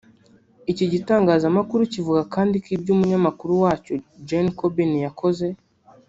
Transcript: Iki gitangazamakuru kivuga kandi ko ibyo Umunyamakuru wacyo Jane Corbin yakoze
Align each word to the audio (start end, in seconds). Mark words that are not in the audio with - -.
Iki 0.71 0.85
gitangazamakuru 0.93 1.81
kivuga 1.93 2.21
kandi 2.33 2.55
ko 2.63 2.67
ibyo 2.75 2.91
Umunyamakuru 2.95 3.51
wacyo 3.63 3.93
Jane 4.27 4.51
Corbin 4.57 4.91
yakoze 5.05 5.47